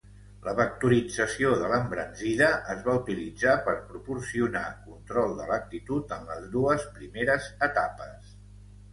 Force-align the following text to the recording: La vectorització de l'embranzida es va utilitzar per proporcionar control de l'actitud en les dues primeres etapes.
La 0.45 0.51
vectorització 0.59 1.49
de 1.63 1.67
l'embranzida 1.71 2.47
es 2.75 2.79
va 2.87 2.95
utilitzar 2.99 3.53
per 3.67 3.75
proporcionar 3.91 4.63
control 4.85 5.35
de 5.41 5.45
l'actitud 5.51 6.15
en 6.17 6.25
les 6.31 6.49
dues 6.57 6.87
primeres 6.97 7.51
etapes. 7.69 8.33